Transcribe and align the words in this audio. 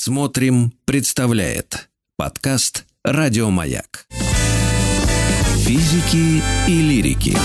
Смотрим, 0.00 0.72
представляет 0.84 1.88
подкаст 2.16 2.86
Радиомаяк. 3.02 4.06
Физики 5.56 6.40
и 6.68 6.82
лирики. 6.82 7.36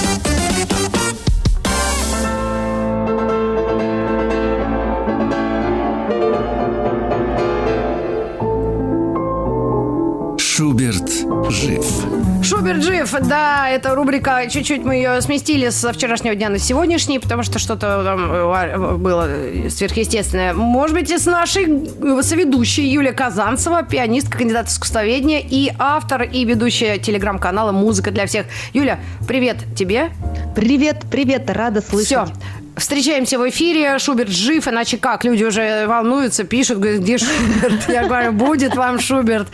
Шуберт 10.37 11.09
жив. 11.49 12.02
Шуберт 12.73 12.83
жив, 12.83 13.15
да, 13.27 13.69
это 13.69 13.93
рубрика, 13.93 14.47
чуть-чуть 14.49 14.83
мы 14.83 14.95
ее 14.95 15.21
сместили 15.21 15.69
со 15.69 15.93
вчерашнего 15.93 16.33
дня 16.35 16.49
на 16.49 16.57
сегодняшний, 16.57 17.19
потому 17.19 17.43
что 17.43 17.59
что-то 17.59 18.03
там 18.03 18.31
э, 18.31 18.97
было 18.97 19.29
сверхъестественное. 19.69 20.53
Может 20.53 20.95
быть, 20.95 21.11
и 21.11 21.17
с 21.17 21.25
нашей 21.25 21.65
соведущей 22.23 22.87
Юлия 22.87 23.13
Казанцева, 23.13 23.83
пианистка, 23.83 24.39
кандидат 24.39 24.69
искусствоведения 24.69 25.39
и 25.39 25.71
автор 25.77 26.23
и 26.23 26.45
ведущая 26.45 26.97
телеграм-канала 26.97 27.71
«Музыка 27.71 28.11
для 28.11 28.25
всех». 28.25 28.47
Юля, 28.73 28.99
привет 29.27 29.57
тебе. 29.75 30.09
Привет, 30.55 31.03
привет, 31.11 31.49
рада 31.49 31.81
слышать. 31.81 32.07
Все, 32.07 32.27
Встречаемся 32.75 33.37
в 33.37 33.47
эфире. 33.49 33.99
Шуберт 33.99 34.29
жив, 34.29 34.67
иначе 34.67 34.97
как? 34.97 35.23
Люди 35.23 35.43
уже 35.43 35.85
волнуются, 35.85 36.43
пишут, 36.43 36.79
говорят, 36.79 37.01
где 37.01 37.17
Шуберт? 37.19 37.87
Я 37.87 38.05
говорю, 38.05 38.31
будет 38.31 38.75
вам 38.75 38.99
Шуберт. 38.99 39.47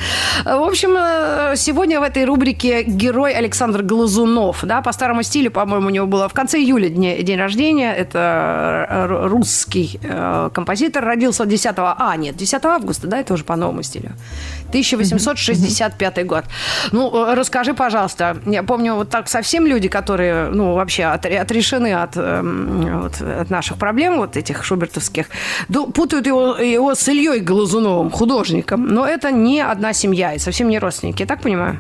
В 0.46 0.64
общем, 0.64 0.96
э, 0.98 1.56
сегодня 1.58 2.00
в 2.00 2.04
этой 2.04 2.24
рубрике 2.24 2.84
герой 2.84 3.34
Александр 3.34 3.84
Глазунов. 3.84 4.64
Да, 4.64 4.82
по 4.82 4.94
старому 4.94 5.24
стилю, 5.24 5.52
по-моему, 5.52 5.88
у 5.88 5.90
него 5.90 6.08
было 6.08 6.30
в 6.30 6.34
конце 6.34 6.60
июля 6.60 6.88
день, 6.88 7.24
день 7.26 7.38
рождения. 7.38 7.94
Это 7.94 8.88
э, 8.90 9.28
русский 9.28 10.00
э, 10.02 10.50
композитор. 10.54 11.04
Родился 11.04 11.46
10... 11.46 11.74
А, 11.78 12.16
нет, 12.16 12.38
10 12.38 12.66
августа, 12.66 13.08
да, 13.08 13.20
это 13.20 13.34
уже 13.34 13.44
по 13.44 13.58
новому 13.58 13.84
стилю. 13.84 14.12
1865 14.70 16.26
год. 16.26 16.46
Ну, 16.92 17.34
расскажи, 17.36 17.74
пожалуйста. 17.74 18.38
Я 18.46 18.64
помню, 18.64 18.96
вот 18.96 19.10
так 19.10 19.28
совсем 19.28 19.66
люди, 19.66 19.90
которые, 19.90 20.50
ну, 20.50 20.74
вообще 20.74 21.06
отрешены 21.06 21.94
от 21.94 22.16
эм, 22.16 23.09
вот, 23.10 23.28
от 23.28 23.50
наших 23.50 23.78
проблем, 23.78 24.18
вот 24.18 24.38
этих 24.38 24.64
шубертовских, 24.64 25.28
путают 25.94 26.28
его, 26.28 26.58
его 26.58 26.96
с 26.96 27.08
Ильей 27.08 27.40
Глазуновым, 27.40 28.12
художником. 28.12 28.86
Но 28.86 29.08
это 29.08 29.32
не 29.32 29.62
одна 29.62 29.94
семья 29.94 30.34
и 30.34 30.40
совсем 30.40 30.70
не 30.70 30.80
родственники, 30.80 31.22
я 31.22 31.28
так 31.28 31.42
понимаю? 31.42 31.78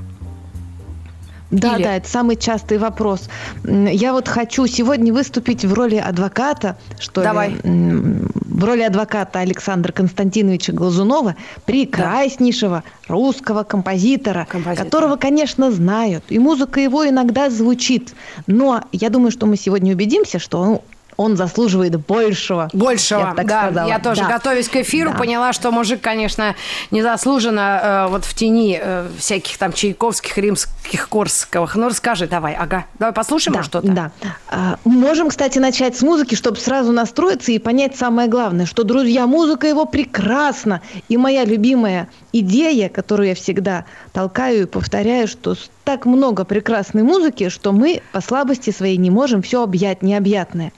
Да, 1.52 1.75
Или... 1.75 1.83
да, 1.83 1.95
это 1.95 2.08
самый 2.08 2.36
частый 2.36 2.77
вопрос. 2.77 3.27
Я 3.63 4.13
вот 4.13 4.27
хочу 4.27 4.67
сегодня 4.67 5.11
выступить 5.11 5.66
в 5.66 5.73
роли 5.73 5.95
адвоката, 5.95 6.77
что 6.99 7.23
Давай. 7.23 7.49
ли, 7.49 7.58
в 7.64 8.64
роли 8.64 8.83
адвоката 8.83 9.39
Александра 9.39 9.91
Константиновича 9.91 10.73
Глазунова, 10.73 11.36
прекраснейшего 11.66 12.83
да. 12.86 13.14
русского 13.14 13.64
композитора, 13.64 14.47
Композитор. 14.49 14.86
которого, 14.86 15.16
конечно, 15.16 15.71
знают, 15.71 16.23
и 16.30 16.38
музыка 16.38 16.80
его 16.81 17.08
иногда 17.08 17.49
звучит. 17.49 18.14
Но 18.45 18.83
я 18.91 19.09
думаю, 19.09 19.31
что 19.31 19.47
мы 19.47 19.58
сегодня 19.58 19.93
убедимся, 19.93 20.38
что 20.38 20.59
он 20.59 20.81
он 21.19 21.35
заслуживает 21.35 21.99
большего. 21.99 22.69
Большего, 22.71 23.19
я 23.19 23.33
так 23.33 23.45
да. 23.45 23.65
Сказала. 23.65 23.89
Я 23.89 23.99
тоже, 23.99 24.21
да. 24.21 24.29
готовясь 24.29 24.69
к 24.69 24.77
эфиру, 24.77 25.11
да. 25.11 25.17
поняла, 25.17 25.51
что 25.51 25.69
мужик, 25.69 25.99
конечно, 25.99 26.55
незаслуженно 26.91 27.81
э, 27.83 28.07
вот 28.07 28.23
в 28.23 28.33
тени 28.33 28.79
э, 28.81 29.09
всяких 29.17 29.57
там 29.57 29.73
Чайковских, 29.73 30.37
римских, 30.37 31.09
Корсаковых. 31.09 31.75
Ну, 31.75 31.89
расскажи, 31.89 32.25
давай, 32.25 32.53
ага. 32.53 32.85
Давай 32.99 33.13
послушаем 33.13 33.57
да, 33.57 33.63
что-то. 33.63 33.91
Да. 33.91 34.11
А, 34.47 34.77
можем, 34.85 35.27
кстати, 35.27 35.59
начать 35.59 35.97
с 35.97 36.03
музыки, 36.03 36.35
чтобы 36.35 36.55
сразу 36.55 36.93
настроиться 36.93 37.51
и 37.51 37.59
понять 37.59 37.97
самое 37.97 38.29
главное, 38.29 38.65
что, 38.65 38.85
друзья, 38.85 39.27
музыка 39.27 39.67
его 39.67 39.83
прекрасна. 39.83 40.81
И 41.09 41.17
моя 41.17 41.43
любимая 41.43 42.07
идея, 42.31 42.87
которую 42.87 43.27
я 43.27 43.35
всегда 43.35 43.83
толкаю 44.13 44.61
и 44.61 44.65
повторяю, 44.65 45.27
что 45.27 45.55
так 45.83 46.05
много 46.05 46.45
прекрасной 46.45 47.03
музыки, 47.03 47.49
что 47.49 47.73
мы 47.73 48.03
по 48.13 48.21
слабости 48.21 48.69
своей 48.69 48.95
не 48.95 49.09
можем 49.09 49.41
все 49.41 49.63
объять 49.63 50.02
необъятное. 50.02 50.71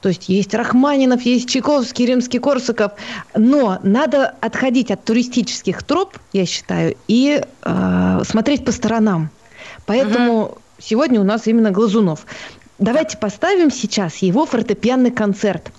То 0.00 0.10
есть 0.10 0.28
есть 0.28 0.54
Рахманинов, 0.54 1.22
есть 1.22 1.48
Чайковский, 1.48 2.06
Римский, 2.06 2.38
Корсаков. 2.38 2.92
Но 3.34 3.78
надо 3.82 4.34
отходить 4.40 4.90
от 4.90 5.04
туристических 5.04 5.82
троп, 5.82 6.18
я 6.32 6.46
считаю, 6.46 6.96
и 7.08 7.42
э, 7.62 8.20
смотреть 8.24 8.64
по 8.64 8.72
сторонам. 8.72 9.30
Поэтому 9.86 10.42
угу. 10.42 10.58
сегодня 10.78 11.20
у 11.20 11.24
нас 11.24 11.46
именно 11.46 11.70
Глазунов. 11.70 12.26
Давайте 12.78 13.16
поставим 13.16 13.70
сейчас 13.70 14.18
его 14.18 14.44
фортепианный 14.44 15.10
концерт. 15.10 15.72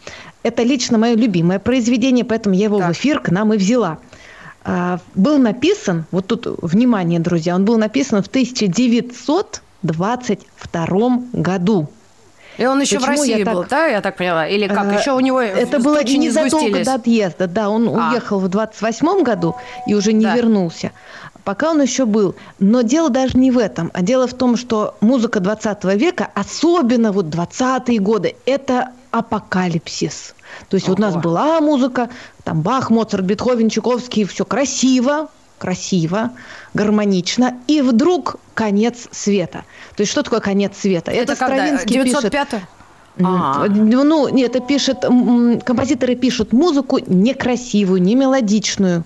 Это 0.43 0.63
лично 0.63 0.97
мое 0.97 1.15
любимое 1.15 1.59
произведение, 1.59 2.25
поэтому 2.25 2.55
я 2.55 2.63
его 2.65 2.79
так. 2.79 2.89
в 2.89 2.93
эфир 2.93 3.19
к 3.19 3.29
нам 3.29 3.53
и 3.53 3.57
взяла. 3.57 3.99
А, 4.63 4.99
был 5.13 5.37
написан, 5.37 6.05
вот 6.11 6.25
тут, 6.27 6.47
внимание, 6.61 7.19
друзья, 7.19 7.55
он 7.55 7.65
был 7.65 7.77
написан 7.77 8.23
в 8.23 8.27
1922 8.27 11.21
году. 11.33 11.89
И 12.57 12.65
он 12.65 12.81
еще 12.81 12.97
Почему 12.97 13.15
в 13.15 13.19
России 13.19 13.43
был, 13.43 13.61
так... 13.61 13.69
да, 13.69 13.85
я 13.85 14.01
так 14.01 14.17
поняла? 14.17 14.47
Или 14.47 14.67
как? 14.67 14.99
Еще 14.99 15.11
у 15.11 15.19
него 15.19 15.39
Это 15.41 15.79
было 15.79 16.03
незадолго 16.03 16.83
до 16.83 16.95
отъезда, 16.95 17.47
да. 17.47 17.69
Он 17.69 17.87
а. 17.89 18.11
уехал 18.11 18.39
в 18.39 18.47
28 18.47 19.23
году 19.23 19.55
и 19.85 19.93
уже 19.93 20.13
не 20.13 20.25
да. 20.25 20.35
вернулся. 20.35 20.91
Пока 21.43 21.69
он 21.69 21.81
еще 21.81 22.05
был. 22.05 22.35
Но 22.59 22.81
дело 22.81 23.09
даже 23.09 23.37
не 23.37 23.51
в 23.51 23.57
этом, 23.57 23.89
а 23.93 24.01
дело 24.01 24.27
в 24.27 24.33
том, 24.33 24.57
что 24.57 24.97
музыка 24.99 25.39
20 25.39 25.83
века, 25.95 26.29
особенно 26.33 27.11
вот 27.11 27.27
20-е 27.27 27.99
годы, 27.99 28.35
это 28.45 28.89
апокалипсис. 29.11 30.35
То 30.69 30.75
есть 30.75 30.87
Ого. 30.87 30.95
вот 30.95 30.99
у 30.99 31.01
нас 31.03 31.15
была 31.15 31.61
музыка, 31.61 32.09
там 32.43 32.61
Бах, 32.61 32.89
Моцарт, 32.89 33.23
Бетховен, 33.23 33.69
Чуковский, 33.69 34.25
все 34.25 34.43
красиво, 34.43 35.29
красиво, 35.57 36.31
гармонично, 36.73 37.55
и 37.67 37.81
вдруг 37.81 38.37
конец 38.53 39.07
света. 39.11 39.65
То 39.95 40.01
есть 40.01 40.11
что 40.11 40.23
такое 40.23 40.39
конец 40.39 40.77
света? 40.77 41.11
Это, 41.11 41.33
это 41.33 41.35
Стравинский 41.35 41.93
905 41.95 42.49
пишет... 42.49 42.61
А-а-а. 43.19 43.67
Ну, 43.67 44.29
нет, 44.29 44.55
это 44.55 44.65
пишет, 44.65 44.99
композиторы 45.01 46.15
пишут 46.15 46.53
музыку 46.53 46.99
некрасивую, 47.05 48.01
не 48.01 48.15
мелодичную. 48.15 49.03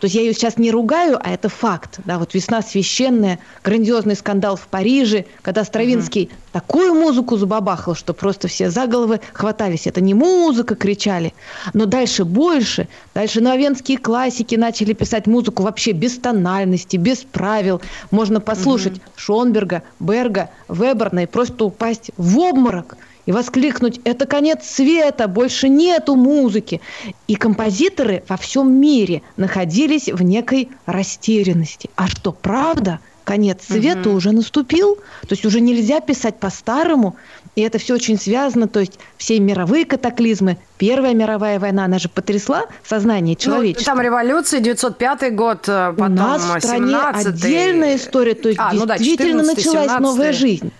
То 0.00 0.06
есть 0.06 0.14
я 0.14 0.22
ее 0.22 0.34
сейчас 0.34 0.58
не 0.58 0.70
ругаю, 0.70 1.18
а 1.22 1.30
это 1.30 1.48
факт. 1.48 2.00
Да, 2.04 2.18
вот 2.18 2.34
«Весна 2.34 2.60
священная», 2.62 3.38
грандиозный 3.64 4.14
скандал 4.14 4.56
в 4.56 4.66
Париже, 4.68 5.24
когда 5.42 5.64
Стравинский 5.64 6.24
угу. 6.24 6.32
такую 6.52 6.94
музыку 6.94 7.36
забабахал, 7.36 7.94
что 7.94 8.12
просто 8.12 8.48
все 8.48 8.70
за 8.70 8.86
головы 8.86 9.20
хватались. 9.32 9.86
Это 9.86 10.00
не 10.00 10.12
музыка, 10.12 10.74
кричали. 10.74 11.32
Но 11.72 11.86
дальше 11.86 12.24
больше. 12.24 12.88
Дальше 13.14 13.40
новенские 13.40 13.98
классики 13.98 14.54
начали 14.54 14.92
писать 14.92 15.26
музыку 15.26 15.62
вообще 15.62 15.92
без 15.92 16.18
тональности, 16.18 16.96
без 16.96 17.18
правил. 17.18 17.80
Можно 18.10 18.40
послушать 18.40 18.94
угу. 18.94 19.02
Шонберга, 19.16 19.82
Берга, 19.98 20.50
Веберна 20.68 21.22
и 21.22 21.26
просто 21.26 21.64
упасть 21.64 22.10
в 22.16 22.38
обморок– 22.38 22.96
и 23.26 23.32
воскликнуть 23.32 24.00
«это 24.04 24.26
конец 24.26 24.64
света, 24.64 25.28
больше 25.28 25.68
нету 25.68 26.14
музыки». 26.14 26.80
И 27.28 27.34
композиторы 27.34 28.22
во 28.28 28.36
всем 28.36 28.72
мире 28.72 29.22
находились 29.36 30.08
в 30.08 30.22
некой 30.22 30.70
растерянности. 30.86 31.90
А 31.96 32.08
что, 32.08 32.32
правда? 32.32 33.00
Конец 33.24 33.64
света 33.68 34.10
угу. 34.10 34.18
уже 34.18 34.30
наступил, 34.30 34.94
то 35.22 35.32
есть 35.32 35.44
уже 35.44 35.60
нельзя 35.60 35.98
писать 35.98 36.38
по-старому, 36.38 37.16
и 37.56 37.62
это 37.62 37.78
все 37.78 37.94
очень 37.94 38.20
связано, 38.20 38.68
то 38.68 38.78
есть 38.78 39.00
все 39.16 39.40
мировые 39.40 39.84
катаклизмы, 39.84 40.58
Первая 40.78 41.12
мировая 41.12 41.58
война, 41.58 41.86
она 41.86 41.98
же 41.98 42.08
потрясла 42.08 42.66
сознание 42.84 43.34
человечества. 43.34 43.90
Ну, 43.90 43.96
там 43.96 44.04
революция, 44.04 44.60
905 44.60 45.34
год, 45.34 45.62
потом 45.62 46.06
У 46.06 46.08
нас 46.08 46.42
в 46.42 46.60
стране 46.60 46.86
17 46.86 47.26
отдельная 47.26 47.96
история, 47.96 48.34
то 48.34 48.48
есть 48.48 48.60
а, 48.62 48.70
действительно 48.72 49.42
ну 49.42 49.48
да, 49.48 49.54
14, 49.54 49.56
началась 49.56 49.90
17 49.90 50.00
новая 50.00 50.32
жизнь. 50.32 50.72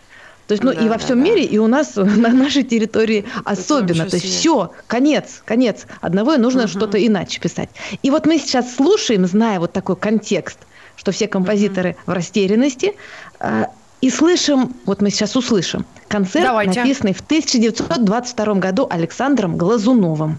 То 0.46 0.52
есть, 0.52 0.62
ну 0.62 0.72
да, 0.72 0.80
и 0.80 0.88
во 0.88 0.98
всем 0.98 1.18
да, 1.18 1.24
мире, 1.24 1.46
да. 1.46 1.54
и 1.54 1.58
у 1.58 1.66
нас 1.66 1.92
на 1.96 2.28
нашей 2.28 2.62
территории 2.62 3.24
особенно. 3.44 4.08
То 4.08 4.16
есть 4.16 4.26
все, 4.26 4.72
конец, 4.86 5.42
конец. 5.44 5.86
Одного 6.00 6.34
и 6.34 6.38
нужно 6.38 6.62
угу. 6.62 6.68
что-то 6.68 7.04
иначе 7.04 7.40
писать. 7.40 7.68
И 8.02 8.10
вот 8.10 8.26
мы 8.26 8.38
сейчас 8.38 8.74
слушаем, 8.74 9.26
зная 9.26 9.58
вот 9.58 9.72
такой 9.72 9.96
контекст, 9.96 10.58
что 10.96 11.12
все 11.12 11.26
композиторы 11.26 11.90
угу. 11.90 12.12
в 12.12 12.14
растерянности, 12.14 12.94
э, 13.40 13.64
и 14.00 14.10
слышим, 14.10 14.74
вот 14.84 15.00
мы 15.00 15.10
сейчас 15.10 15.34
услышим, 15.36 15.84
концерт, 16.06 16.44
Давайте. 16.44 16.80
написанный 16.80 17.14
в 17.14 17.20
1922 17.20 18.54
году 18.54 18.86
Александром 18.88 19.56
Глазуновым. 19.56 20.38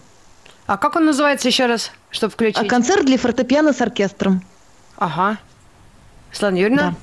А 0.67 0.77
как 0.77 0.95
он 0.95 1.05
называется 1.05 1.47
еще 1.47 1.65
раз, 1.65 1.91
чтобы 2.11 2.31
включить? 2.31 2.57
А 2.57 2.65
концерт 2.65 3.05
для 3.05 3.17
фортепиано 3.17 3.73
с 3.73 3.81
оркестром. 3.81 4.41
Ага. 4.97 5.37
Светлана 6.31 6.57
Юрьевна? 6.57 6.95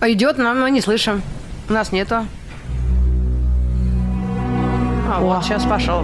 Да. 0.00 0.10
Идет, 0.10 0.38
но 0.38 0.54
мы 0.54 0.70
не 0.70 0.80
слышим. 0.80 1.22
У 1.68 1.72
нас 1.72 1.92
нету. 1.92 2.26
А, 5.10 5.18
О. 5.18 5.20
вот, 5.20 5.44
сейчас 5.44 5.64
пошел. 5.64 6.02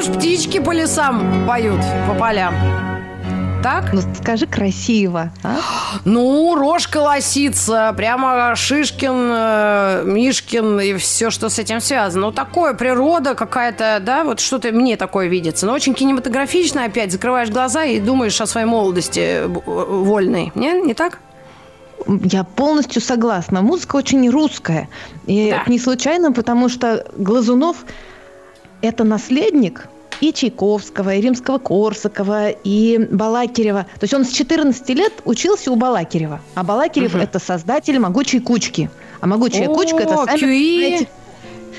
Уж 0.00 0.06
птички 0.06 0.60
по 0.60 0.72
лесам 0.72 1.46
поют, 1.46 1.80
по 2.08 2.14
полям. 2.14 2.54
Так? 3.62 3.92
Ну, 3.92 4.00
скажи 4.18 4.46
красиво. 4.46 5.30
А? 5.42 5.58
Ну, 6.06 6.54
рожка 6.54 6.96
лосица, 6.96 7.92
прямо 7.94 8.54
Шишкин, 8.56 9.30
э, 9.32 10.02
Мишкин 10.06 10.80
и 10.80 10.94
все, 10.94 11.28
что 11.28 11.50
с 11.50 11.58
этим 11.58 11.82
связано. 11.82 12.26
Ну, 12.26 12.32
такое, 12.32 12.72
природа 12.72 13.34
какая-то, 13.34 14.00
да, 14.00 14.24
вот 14.24 14.40
что-то 14.40 14.72
мне 14.72 14.96
такое 14.96 15.28
видится. 15.28 15.66
Но 15.66 15.74
очень 15.74 15.92
кинематографично 15.92 16.84
опять. 16.84 17.12
Закрываешь 17.12 17.50
глаза 17.50 17.84
и 17.84 18.00
думаешь 18.00 18.40
о 18.40 18.46
своей 18.46 18.66
молодости 18.66 19.20
э, 19.20 19.46
вольной. 19.46 20.52
Не, 20.54 20.80
не 20.80 20.94
так? 20.94 21.18
Я 22.06 22.44
полностью 22.44 23.02
согласна. 23.02 23.60
Музыка 23.60 23.96
очень 23.96 24.30
русская. 24.30 24.88
И 25.26 25.50
да. 25.50 25.70
не 25.70 25.78
случайно, 25.78 26.32
потому 26.32 26.70
что 26.70 27.06
Глазунов– 27.18 27.76
это 28.82 29.04
наследник– 29.04 29.88
и 30.20 30.32
Чайковского, 30.32 31.14
и 31.14 31.20
Римского-Корсакова, 31.20 32.54
и 32.64 32.98
Балакирева. 33.10 33.86
То 33.98 34.04
есть 34.04 34.14
он 34.14 34.24
с 34.24 34.30
14 34.30 34.88
лет 34.90 35.12
учился 35.24 35.72
у 35.72 35.76
Балакирева. 35.76 36.40
А 36.54 36.62
Балакирев 36.62 37.14
угу.– 37.14 37.22
это 37.22 37.38
создатель 37.38 37.98
«Могучей 37.98 38.40
кучки». 38.40 38.90
А 39.20 39.26
«Могучая 39.26 39.68
О, 39.68 39.74
кучка»– 39.74 39.96
это 39.98 40.16
сами 40.26 40.38
знаете, 40.38 41.08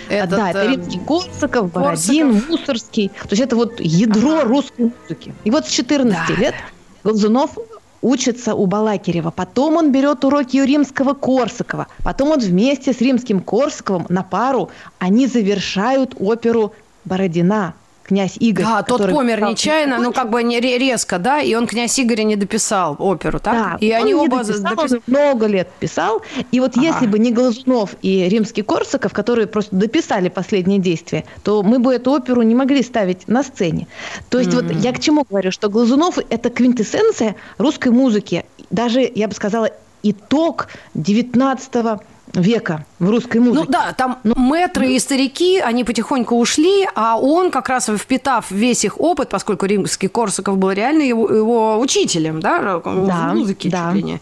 этот, 0.10 0.30
да, 0.32 0.50
это 0.50 0.68
Римский 0.68 1.00
Корсаков, 1.00 1.72
Бородин. 1.72 2.44
Мусорский. 2.50 3.10
То 3.10 3.30
есть 3.30 3.42
это 3.42 3.56
вот 3.56 3.80
ядро 3.80 4.40
ага. 4.40 4.48
русской 4.48 4.92
музыки. 5.02 5.34
И 5.44 5.52
вот 5.52 5.68
с 5.68 5.70
14 5.70 6.28
да. 6.28 6.42
лет 6.42 6.56
Глазунов 7.04 7.58
учится 8.02 8.56
у 8.56 8.66
Балакирева. 8.66 9.32
Потом 9.32 9.78
он 9.78 9.92
берет 9.92 10.26
уроки 10.26 10.60
у 10.60 10.66
римского 10.66 11.14
Корсакова. 11.14 11.88
Потом 12.04 12.32
он 12.32 12.40
вместе 12.40 12.94
с 12.94 13.00
римским 13.00 13.40
Корсаковым 13.42 14.06
на 14.10 14.24
пару 14.24 14.70
они 15.00 15.28
завершают 15.28 16.16
оперу 16.20 16.74
Бородина 17.06 17.74
князь 18.12 18.36
Игорь. 18.40 18.66
Да, 18.66 18.84
тот 18.84 19.10
помер 19.10 19.42
нечаянно, 19.42 19.98
ну 19.98 20.12
как 20.12 20.30
бы 20.30 20.44
не 20.44 20.60
резко, 20.60 21.18
да, 21.18 21.40
и 21.40 21.56
он 21.56 21.66
князь 21.66 21.98
Игоря 21.98 22.24
не 22.24 22.36
дописал 22.36 22.98
оперу, 23.00 23.40
так? 23.40 23.54
Да, 23.54 23.78
и 23.80 23.92
он 23.92 24.02
они 24.02 24.14
не 24.14 24.16
оба 24.16 24.44
дописал, 24.44 24.76
допис... 24.76 24.92
он 24.92 25.02
много 25.08 25.46
лет 25.46 25.70
писал, 25.80 26.22
и 26.52 26.60
вот 26.60 26.72
ага. 26.76 26.86
если 26.86 27.08
бы 27.08 27.20
не 27.20 27.32
Глазунов 27.32 27.96
и 28.02 28.28
римский 28.28 28.64
Корсаков, 28.64 29.14
которые 29.14 29.48
просто 29.48 29.76
дописали 29.76 30.28
последние 30.28 30.80
действия, 30.80 31.24
то 31.44 31.64
мы 31.64 31.80
бы 31.80 31.94
эту 31.94 32.12
оперу 32.12 32.42
не 32.42 32.56
могли 32.56 32.84
ставить 32.84 33.28
на 33.30 33.44
сцене. 33.44 33.88
То 34.30 34.40
есть 34.40 34.52
mm-hmm. 34.52 34.74
вот 34.74 34.84
я 34.84 34.92
к 34.92 35.00
чему 35.00 35.26
говорю, 35.30 35.52
что 35.52 35.70
Глазунов– 35.70 36.18
это 36.30 36.50
квинтэссенция 36.50 37.36
русской 37.58 37.90
музыки, 37.94 38.46
даже, 38.70 39.10
я 39.14 39.28
бы 39.30 39.34
сказала, 39.34 39.70
итог 40.04 40.68
19 40.96 42.02
века 42.34 42.86
в 43.00 43.10
русской 43.10 43.38
музыке. 43.38 43.66
Ну 43.66 43.72
да, 43.72 43.94
там 43.94 44.20
ну, 44.24 44.34
мэтры 44.36 44.88
ну, 44.88 44.92
и 44.92 45.00
старики, 45.00 45.60
они 45.60 45.84
потихоньку 45.84 46.38
ушли, 46.38 46.88
а 46.96 47.18
он 47.20 47.52
как 47.52 47.70
раз 47.70 47.90
впитав 47.90 48.52
весь 48.52 48.86
их 48.86 49.00
опыт, 49.00 49.30
поскольку 49.30 49.66
римский 49.66 50.08
Корсаков 50.08 50.58
был 50.58 50.72
реально 50.72 51.04
его, 51.04 51.30
его 51.30 51.80
учителем, 51.80 52.40
да, 52.40 52.60
да 52.60 52.78
в 52.80 53.36
музыке 53.36 53.70
да. 53.70 53.92
чуть 53.94 53.96
ли 53.96 54.04
не. 54.04 54.22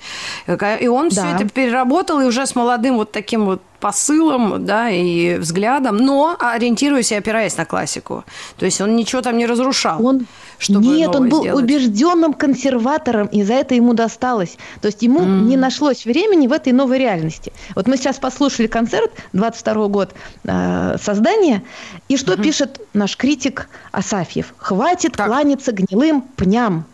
И 0.83 0.87
он 0.87 1.09
да. 1.09 1.15
все 1.15 1.35
это 1.35 1.49
переработал, 1.49 2.19
и 2.21 2.25
уже 2.25 2.45
с 2.45 2.55
молодым 2.55 2.95
вот 2.95 3.11
таким 3.11 3.45
вот 3.45 3.61
посылом, 3.79 4.65
да, 4.65 4.89
и 4.89 5.37
взглядом, 5.37 5.97
но 5.97 6.35
ориентируясь 6.39 7.11
и 7.11 7.15
опираясь 7.15 7.57
на 7.57 7.65
классику. 7.65 8.23
То 8.57 8.65
есть 8.65 8.81
он 8.81 8.95
ничего 8.95 9.21
там 9.21 9.37
не 9.37 9.45
разрушал. 9.45 10.05
Он 10.05 10.25
чтобы 10.59 10.87
Нет, 10.87 11.15
он 11.15 11.29
был 11.29 11.41
сделать. 11.41 11.63
убежденным 11.63 12.33
консерватором, 12.33 13.27
и 13.27 13.43
за 13.43 13.53
это 13.53 13.75
ему 13.75 13.93
досталось. 13.93 14.57
То 14.81 14.87
есть 14.87 15.01
ему 15.01 15.21
mm. 15.21 15.43
не 15.43 15.57
нашлось 15.57 16.05
времени 16.05 16.47
в 16.47 16.51
этой 16.51 16.73
новой 16.73 16.99
реальности. 16.99 17.53
Вот 17.75 17.87
мы 17.87 17.95
сейчас 17.95 18.17
послушали 18.17 18.67
концерт, 18.67 19.11
22 19.31 19.87
год 19.87 20.13
э, 20.43 20.97
создания, 21.01 21.63
и 22.09 22.17
что 22.17 22.33
mm-hmm. 22.33 22.43
пишет 22.43 22.81
наш 22.93 23.15
критик 23.15 23.69
Асафьев? 23.91 24.53
«Хватит 24.57 25.13
так. 25.13 25.27
кланяться 25.27 25.71
гнилым 25.71 26.21
пням». 26.21 26.85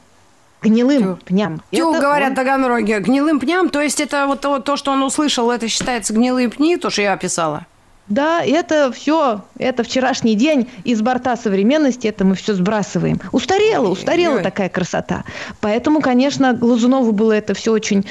Гнилым 0.66 1.18
Тю. 1.18 1.26
пням. 1.26 1.62
Тю, 1.72 1.92
это 1.92 2.02
говорят 2.02 2.30
он... 2.30 2.36
таганроги. 2.36 2.94
Гнилым 3.00 3.40
пням, 3.40 3.70
то 3.70 3.82
есть 3.82 4.00
это 4.02 4.26
вот 4.28 4.42
то, 4.42 4.60
то, 4.60 4.76
что 4.76 4.92
он 4.92 5.04
услышал, 5.04 5.52
это 5.52 5.68
считается 5.68 6.14
гнилые 6.14 6.50
пни, 6.50 6.78
то, 6.78 6.90
что 6.90 7.02
я 7.02 7.14
описала? 7.14 7.66
Да, 8.08 8.44
это 8.44 8.92
все, 8.92 9.42
это 9.58 9.84
вчерашний 9.84 10.36
день 10.36 10.70
из 10.84 11.02
борта 11.02 11.36
современности, 11.36 12.08
это 12.08 12.24
мы 12.24 12.36
все 12.36 12.54
сбрасываем. 12.54 13.20
Устарела, 13.32 13.88
устарела 13.90 14.42
такая 14.42 14.70
красота. 14.70 15.24
Поэтому, 15.60 16.02
конечно, 16.02 16.54
Глазунову 16.54 17.14
было 17.14 17.32
это 17.32 17.56
все 17.56 17.72
очень 17.72 18.06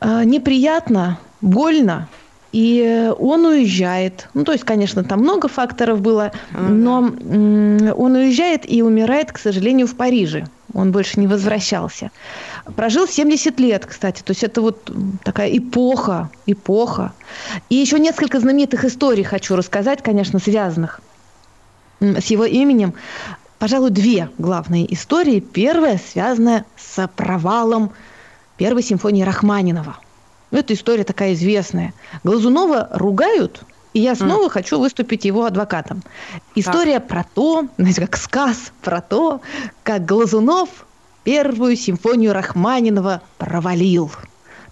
э, 0.00 0.24
неприятно, 0.24 1.18
больно. 1.42 2.08
И 2.52 3.12
он 3.18 3.44
уезжает. 3.46 4.28
Ну, 4.32 4.44
то 4.44 4.52
есть, 4.52 4.62
конечно, 4.62 5.02
там 5.02 5.20
много 5.20 5.48
факторов 5.48 6.00
было, 6.00 6.30
но 6.52 6.98
он 6.98 8.14
уезжает 8.14 8.62
и 8.70 8.80
умирает, 8.80 9.32
к 9.32 9.38
сожалению, 9.38 9.88
в 9.88 9.96
Париже. 9.96 10.46
Он 10.74 10.90
больше 10.92 11.20
не 11.20 11.26
возвращался. 11.26 12.10
Прожил 12.76 13.06
70 13.06 13.58
лет, 13.60 13.86
кстати. 13.86 14.22
То 14.22 14.32
есть 14.32 14.42
это 14.42 14.60
вот 14.60 14.90
такая 15.22 15.56
эпоха, 15.56 16.30
эпоха. 16.46 17.12
И 17.70 17.76
еще 17.76 17.98
несколько 17.98 18.40
знаменитых 18.40 18.84
историй 18.84 19.24
хочу 19.24 19.56
рассказать, 19.56 20.02
конечно, 20.02 20.38
связанных 20.38 21.00
с 22.00 22.26
его 22.26 22.44
именем. 22.44 22.94
Пожалуй, 23.58 23.90
две 23.90 24.28
главные 24.36 24.92
истории. 24.92 25.40
Первая 25.40 25.98
связана 25.98 26.64
с 26.76 27.08
провалом 27.08 27.92
первой 28.56 28.82
симфонии 28.82 29.22
Рахманинова. 29.22 29.96
Ну, 30.50 30.58
эта 30.58 30.74
история 30.74 31.04
такая 31.04 31.32
известная. 31.34 31.94
Глазунова 32.24 32.88
ругают, 32.92 33.62
и 33.94 34.00
я 34.00 34.14
снова 34.14 34.46
mm. 34.46 34.50
хочу 34.50 34.78
выступить 34.78 35.24
его 35.24 35.46
адвокатом. 35.46 36.02
История 36.54 36.98
так. 36.98 37.08
про 37.08 37.24
то, 37.24 37.66
знаете, 37.78 38.02
как 38.02 38.16
сказ 38.16 38.72
про 38.82 39.00
то, 39.00 39.40
как 39.82 40.04
Глазунов 40.04 40.68
первую 41.22 41.76
симфонию 41.76 42.34
Рахманинова 42.34 43.22
провалил. 43.38 44.12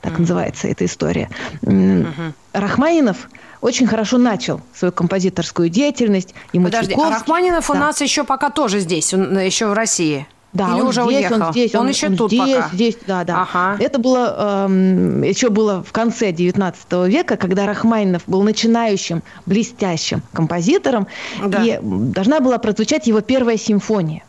Так 0.03 0.15
mm. 0.15 0.21
называется 0.21 0.69
эта 0.69 0.85
история. 0.85 1.31
Mm-hmm. 1.63 2.33
Рахманинов 2.53 3.29
очень 3.61 3.87
хорошо 3.87 4.19
начал 4.19 4.61
свою 4.75 4.91
композиторскую 4.91 5.69
деятельность. 5.69 6.35
Ему 6.53 6.67
Подожди, 6.67 6.89
Чайковский... 6.89 7.15
а 7.15 7.19
Рахманинов 7.19 7.67
да. 7.69 7.73
у 7.73 7.77
нас 7.77 8.01
еще 8.01 8.25
пока 8.25 8.51
тоже 8.51 8.81
здесь, 8.81 9.15
он 9.15 9.39
еще 9.39 9.69
в 9.69 9.73
России. 9.73 10.27
Да, 10.53 10.75
Или 10.75 10.83
он 10.83 10.89
уже 10.89 11.03
здесь, 11.03 11.17
уехал? 11.17 11.47
он 11.47 11.53
здесь, 11.53 11.75
он, 11.75 11.81
он 11.81 11.89
еще 11.89 12.07
он 12.09 12.17
тут 12.17 12.31
здесь, 12.31 12.57
пока. 12.57 12.69
здесь, 12.75 12.99
да, 13.07 13.25
да. 13.25 13.43
Ага. 13.43 13.83
Это 13.83 13.99
было 13.99 14.67
эм, 14.67 15.23
еще 15.23 15.49
было 15.49 15.83
в 15.83 15.93
конце 15.93 16.31
XIX 16.31 17.09
века, 17.09 17.39
когда 17.39 17.67
Рахманинов 17.67 18.23
был 18.27 18.43
начинающим, 18.43 19.23
блестящим 19.47 20.23
композитором, 20.35 21.07
да. 21.43 21.65
и 21.65 21.79
должна 21.81 22.41
была 22.41 22.59
прозвучать 22.59 23.07
его 23.07 23.23
первая 23.23 23.57
симфония. 23.57 24.25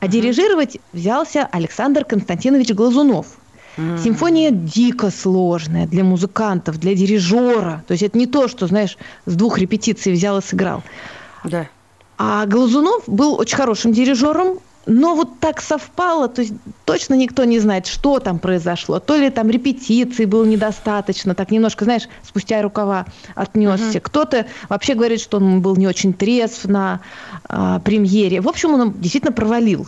А 0.00 0.06
угу. 0.06 0.12
дирижировать 0.12 0.78
взялся 0.92 1.48
Александр 1.52 2.04
Константинович 2.04 2.72
Глазунов. 2.72 3.26
Симфония 3.76 4.50
дико 4.50 5.10
сложная 5.10 5.86
для 5.86 6.04
музыкантов, 6.04 6.78
для 6.78 6.94
дирижера. 6.94 7.82
То 7.86 7.92
есть 7.92 8.02
это 8.02 8.18
не 8.18 8.26
то, 8.26 8.46
что, 8.48 8.66
знаешь, 8.66 8.98
с 9.24 9.34
двух 9.34 9.58
репетиций 9.58 10.12
взял 10.12 10.36
и 10.38 10.42
сыграл. 10.42 10.82
Да. 11.44 11.66
А 12.18 12.44
Глазунов 12.44 13.04
был 13.06 13.38
очень 13.38 13.56
хорошим 13.56 13.92
дирижером, 13.92 14.58
но 14.86 15.14
вот 15.14 15.40
так 15.40 15.60
совпало, 15.60 16.28
то 16.28 16.40
есть 16.40 16.54
точно 16.84 17.14
никто 17.14 17.44
не 17.44 17.58
знает, 17.58 17.86
что 17.86 18.18
там 18.18 18.38
произошло. 18.38 18.98
То 18.98 19.16
ли 19.16 19.30
там 19.30 19.50
репетиций 19.50 20.24
было 20.24 20.44
недостаточно, 20.44 21.34
так 21.34 21.50
немножко, 21.50 21.84
знаешь, 21.84 22.08
спустя 22.22 22.62
рукава 22.62 23.06
отнесся. 23.34 23.98
Uh-huh. 23.98 24.00
Кто-то 24.00 24.46
вообще 24.68 24.94
говорит, 24.94 25.20
что 25.20 25.36
он 25.36 25.60
был 25.60 25.76
не 25.76 25.86
очень 25.86 26.14
трезв 26.14 26.64
на 26.64 27.00
а, 27.44 27.78
премьере. 27.80 28.40
В 28.40 28.48
общем, 28.48 28.74
он 28.74 28.92
действительно 28.92 29.32
провалил 29.32 29.86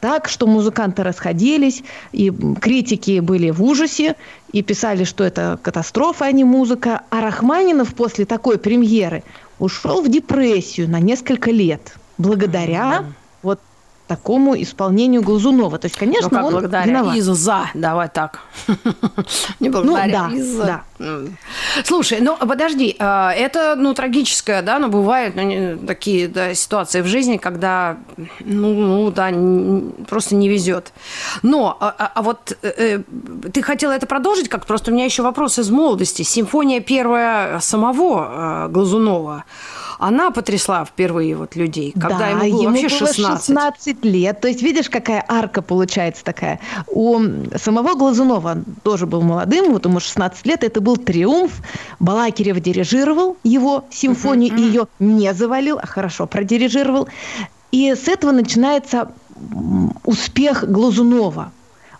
так, 0.00 0.28
что 0.28 0.46
музыканты 0.46 1.02
расходились, 1.02 1.82
и 2.12 2.30
критики 2.60 3.20
были 3.20 3.50
в 3.50 3.62
ужасе, 3.62 4.16
и 4.52 4.62
писали, 4.62 5.04
что 5.04 5.24
это 5.24 5.58
катастрофа, 5.62 6.26
а 6.26 6.32
не 6.32 6.44
музыка. 6.44 7.00
А 7.08 7.22
Рахманинов 7.22 7.94
после 7.94 8.26
такой 8.26 8.58
премьеры 8.58 9.24
ушел 9.58 10.02
в 10.02 10.08
депрессию 10.10 10.90
на 10.90 11.00
несколько 11.00 11.50
лет 11.50 11.94
благодаря 12.18 13.00
mm-hmm 13.00 13.23
такому 14.06 14.60
исполнению 14.60 15.22
Глазунова. 15.22 15.78
То 15.78 15.86
есть, 15.86 15.96
конечно, 15.96 16.28
ну, 16.30 16.36
как 16.36 16.46
он 16.46 16.52
благодаря 16.52 16.84
виноват. 16.84 17.16
из-за, 17.16 17.70
давай 17.74 18.08
так. 18.08 18.40
Не 19.60 19.70
благодаря, 19.70 20.28
ну, 20.28 20.64
да. 20.64 20.82
Да. 20.98 21.20
Слушай, 21.84 22.20
ну 22.20 22.36
подожди, 22.36 22.94
а, 22.98 23.32
это 23.32 23.74
ну 23.76 23.94
трагическое, 23.94 24.62
да, 24.62 24.78
но 24.78 24.88
бывают 24.88 25.34
ну, 25.34 25.78
такие 25.86 26.28
да, 26.28 26.54
ситуации 26.54 27.00
в 27.00 27.06
жизни, 27.06 27.36
когда 27.36 27.96
ну, 28.40 28.74
ну 28.74 29.10
да, 29.10 29.32
просто 30.08 30.34
не 30.34 30.48
везет. 30.48 30.92
Но, 31.42 31.76
а, 31.80 31.94
а, 31.98 32.12
а 32.14 32.22
вот 32.22 32.56
э, 32.62 32.72
э, 32.76 33.50
ты 33.52 33.62
хотела 33.62 33.92
это 33.92 34.06
продолжить 34.06 34.48
как 34.48 34.66
просто 34.66 34.90
у 34.90 34.94
меня 34.94 35.04
еще 35.04 35.22
вопрос 35.22 35.58
из 35.58 35.70
молодости. 35.70 36.22
Симфония 36.22 36.80
первая 36.80 37.58
самого 37.60 38.66
э, 38.66 38.68
Глазунова 38.68 39.44
она 40.06 40.30
потрясла 40.30 40.84
впервые 40.84 41.34
вот 41.34 41.56
людей, 41.56 41.92
когда 41.92 42.18
да, 42.18 42.28
ему 42.28 42.40
было 42.40 42.62
ему 42.62 42.82
вообще 42.82 42.88
16. 42.88 43.18
Было 43.18 43.36
16 43.38 44.04
лет. 44.04 44.40
То 44.40 44.48
есть 44.48 44.62
видишь, 44.62 44.90
какая 44.90 45.24
арка 45.26 45.62
получается 45.62 46.22
такая. 46.24 46.60
У 46.88 47.18
самого 47.56 47.94
Глазунова 47.94 48.58
тоже 48.82 49.06
был 49.06 49.22
молодым, 49.22 49.72
вот 49.72 49.86
ему 49.86 50.00
16 50.00 50.44
лет, 50.46 50.62
это 50.62 50.80
был 50.82 50.98
триумф. 50.98 51.52
Балакирев 52.00 52.60
дирижировал 52.60 53.38
его 53.44 53.84
симфонию, 53.90 54.52
uh-huh, 54.52 54.58
uh-huh. 54.58 54.60
и 54.60 54.66
ее 54.66 54.86
не 54.98 55.32
завалил, 55.32 55.78
а 55.82 55.86
хорошо 55.86 56.26
продирижировал. 56.26 57.08
И 57.72 57.94
с 57.94 58.06
этого 58.06 58.32
начинается 58.32 59.10
успех 60.04 60.64
Глазунова. 60.64 61.50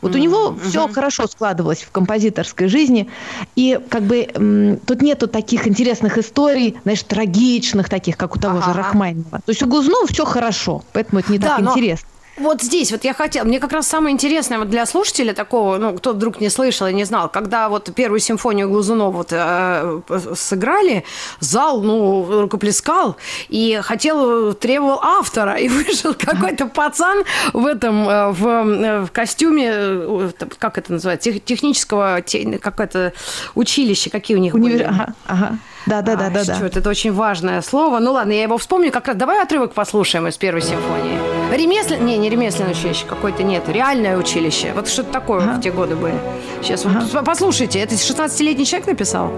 Вот 0.04 0.14
у 0.14 0.18
него 0.18 0.50
mm-hmm. 0.50 0.68
все 0.68 0.88
хорошо 0.88 1.26
складывалось 1.26 1.82
в 1.82 1.90
композиторской 1.90 2.68
жизни, 2.68 3.08
и 3.56 3.80
как 3.88 4.02
бы 4.02 4.78
тут 4.87 5.00
нету 5.00 5.28
таких 5.28 5.66
интересных 5.66 6.18
историй, 6.18 6.76
знаешь, 6.82 7.02
трагичных 7.02 7.88
таких, 7.88 8.16
как 8.16 8.37
у 8.37 8.38
того 8.38 8.58
ага. 8.58 8.73
же 8.73 8.78
Рахманинова. 8.78 9.40
То 9.44 9.50
есть 9.50 9.62
у 9.62 9.66
Глазунова 9.66 10.06
все 10.06 10.25
хорошо, 10.25 10.84
поэтому 10.92 11.20
это 11.20 11.32
не 11.32 11.38
да, 11.38 11.56
так 11.56 11.61
но... 11.61 11.70
интересно. 11.70 12.08
Вот 12.36 12.62
здесь 12.62 12.90
вот 12.90 13.04
я 13.04 13.14
хотела, 13.14 13.44
мне 13.44 13.60
как 13.60 13.72
раз 13.72 13.86
самое 13.86 14.12
интересное 14.12 14.58
вот 14.58 14.68
для 14.68 14.86
слушателя 14.86 15.34
такого, 15.34 15.78
ну, 15.78 15.92
кто 15.94 16.12
вдруг 16.12 16.40
не 16.40 16.48
слышал 16.50 16.88
и 16.88 16.92
не 16.92 17.04
знал, 17.04 17.28
когда 17.28 17.68
вот 17.68 17.94
первую 17.94 18.18
симфонию 18.18 18.68
Глазунова 18.68 19.10
вот 19.10 19.28
э, 19.30 20.00
сыграли, 20.34 21.04
зал, 21.38 21.80
ну, 21.80 22.40
рукоплескал 22.42 23.16
и 23.48 23.78
хотел, 23.82 24.52
требовал 24.54 24.98
автора, 25.00 25.54
и 25.54 25.68
вышел 25.84 26.14
какой-то 26.14 26.66
пацан 26.66 27.24
в 27.52 27.66
этом, 27.66 28.08
э, 28.08 28.30
в, 28.32 28.46
э, 28.46 29.00
в 29.04 29.12
костюме, 29.12 29.70
э, 29.72 30.30
как 30.58 30.78
это 30.78 30.92
называется, 30.92 31.38
технического, 31.38 32.20
какое-то 32.60 33.12
училище, 33.54 34.10
какие 34.10 34.36
у 34.36 34.40
них 34.40 34.54
Универ... 34.54 34.78
были? 34.78 34.82
Ага, 34.82 35.14
ага. 35.26 35.58
Да, 35.86 36.02
да, 36.02 36.16
да, 36.16 36.30
да, 36.30 36.44
да. 36.44 36.66
Это 36.66 36.88
очень 36.88 37.12
важное 37.12 37.60
слово. 37.62 37.98
Ну 37.98 38.12
ладно, 38.12 38.32
я 38.32 38.42
его 38.42 38.56
вспомню 38.58 38.90
как 38.90 39.08
раз. 39.08 39.16
Давай 39.16 39.42
отрывок 39.42 39.72
послушаем 39.72 40.26
из 40.28 40.36
первой 40.36 40.62
симфонии. 40.62 41.18
Ремеслен... 41.54 42.04
Не, 42.04 42.16
не 42.16 42.30
ремесленное 42.30 42.72
училище 42.72 43.04
какое-то, 43.06 43.42
нет. 43.42 43.68
Реальное 43.68 44.16
училище. 44.16 44.72
Вот 44.74 44.88
что-то 44.88 45.12
такое 45.12 45.42
ага. 45.42 45.54
в 45.54 45.60
те 45.60 45.70
годы 45.70 45.96
были. 45.96 46.18
Сейчас 46.62 46.84
ага. 46.86 47.04
вот 47.12 47.24
послушайте. 47.24 47.80
Это 47.80 47.94
16-летний 47.94 48.64
человек 48.64 48.88
написал? 48.88 49.30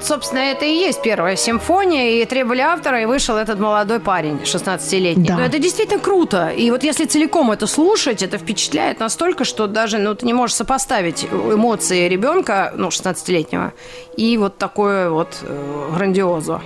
Вот, 0.00 0.06
собственно, 0.06 0.40
это 0.40 0.64
и 0.64 0.70
есть 0.70 1.02
первая 1.02 1.36
симфония, 1.36 2.22
и 2.22 2.24
требовали 2.24 2.60
автора, 2.60 3.02
и 3.02 3.04
вышел 3.04 3.36
этот 3.36 3.58
молодой 3.58 4.00
парень, 4.00 4.40
16-летний. 4.44 5.28
Да. 5.28 5.36
Но 5.36 5.44
это 5.44 5.58
действительно 5.58 6.00
круто. 6.00 6.48
И 6.48 6.70
вот 6.70 6.84
если 6.84 7.04
целиком 7.04 7.50
это 7.50 7.66
слушать, 7.66 8.22
это 8.22 8.38
впечатляет 8.38 9.00
настолько, 9.00 9.44
что 9.44 9.66
даже 9.66 9.98
ну, 9.98 10.14
ты 10.14 10.24
не 10.24 10.32
можешь 10.32 10.56
сопоставить 10.56 11.24
эмоции 11.24 12.08
ребенка, 12.08 12.72
ну, 12.76 12.88
16-летнего, 12.88 13.72
и 14.16 14.38
вот 14.38 14.56
такое 14.56 15.10
вот 15.10 15.36
э, 15.42 15.90
грандиозо. 15.94 16.62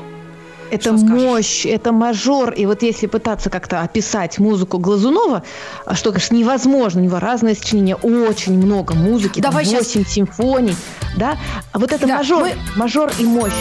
Это 0.74 0.92
мощь, 0.92 1.66
это 1.66 1.92
мажор. 1.92 2.52
И 2.52 2.66
вот 2.66 2.82
если 2.82 3.06
пытаться 3.06 3.50
как-то 3.50 3.80
описать 3.80 4.38
музыку 4.38 4.78
Глазунова, 4.78 5.42
а 5.86 5.94
что, 5.94 6.10
конечно, 6.10 6.34
невозможно, 6.34 7.00
у 7.00 7.04
него 7.04 7.18
разное 7.18 7.54
сочинение, 7.54 7.96
очень 7.96 8.56
много 8.56 8.94
музыки, 8.94 9.40
Давай 9.40 9.64
8 9.64 9.84
сейчас... 9.84 10.12
симфоний, 10.12 10.76
да? 11.16 11.36
А 11.72 11.78
вот 11.78 11.92
это 11.92 12.06
да, 12.06 12.18
мажор, 12.18 12.42
мы... 12.42 12.52
мажор 12.76 13.12
и 13.18 13.24
мощь. 13.24 13.52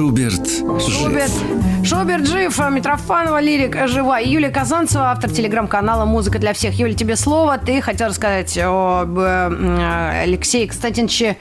Шуберт. 0.00 0.48
Шуберт. 0.88 1.30
Жив. 1.30 1.84
Шуберт 1.84 2.26
жив, 2.26 2.60
а 2.60 2.70
Митрофанова, 2.70 3.38
лирик 3.38 3.86
жива. 3.86 4.18
И 4.18 4.30
Юлия 4.30 4.48
Казанцева, 4.48 5.10
автор 5.10 5.30
телеграм-канала 5.30 6.06
«Музыка 6.06 6.38
для 6.38 6.54
всех». 6.54 6.72
Юля, 6.78 6.94
тебе 6.94 7.16
слово. 7.16 7.58
Ты 7.58 7.82
хотел 7.82 8.08
рассказать 8.08 8.56
об 8.56 9.18
э, 9.18 10.22
Алексее 10.22 10.66
Константиновиче, 10.68 11.36